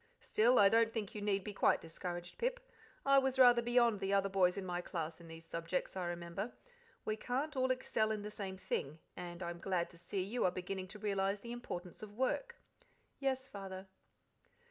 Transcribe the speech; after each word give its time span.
"Still, 0.19 0.57
I 0.57 0.67
don't 0.67 0.91
think 0.91 1.13
you 1.13 1.21
need 1.21 1.43
be 1.43 1.53
quite 1.53 1.79
discouraged, 1.79 2.39
Pip. 2.39 2.59
I 3.05 3.19
was 3.19 3.37
rather 3.37 3.61
beyond 3.61 3.99
the 3.99 4.13
other 4.13 4.29
boys 4.29 4.57
in 4.57 4.65
my 4.65 4.81
class 4.81 5.21
in 5.21 5.27
these 5.27 5.45
subjects, 5.45 5.95
I 5.95 6.07
remember. 6.07 6.53
We 7.05 7.15
can't 7.15 7.55
all 7.55 7.69
excel 7.69 8.09
in 8.09 8.23
the 8.23 8.31
same 8.31 8.57
thing, 8.57 8.97
and 9.15 9.43
I'm 9.43 9.59
glad 9.59 9.91
to 9.91 9.99
see 9.99 10.23
you 10.23 10.43
are 10.43 10.51
beginning 10.51 10.87
to 10.87 10.97
realize 10.97 11.41
the 11.41 11.51
importance 11.51 12.01
of 12.01 12.17
work." 12.17 12.55
"Yes, 13.19 13.47
Father." 13.47 13.85